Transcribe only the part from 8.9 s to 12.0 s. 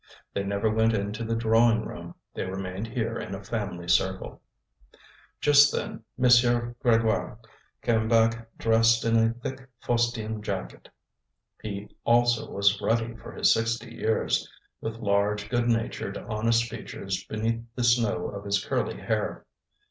in a thick fustian jacket; he